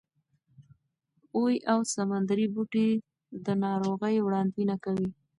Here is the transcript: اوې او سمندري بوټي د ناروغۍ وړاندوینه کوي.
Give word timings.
اوې 1.35 1.55
او 1.71 1.79
سمندري 1.93 2.47
بوټي 2.53 2.89
د 3.45 3.47
ناروغۍ 3.63 4.15
وړاندوینه 4.21 4.75
کوي. 4.85 5.09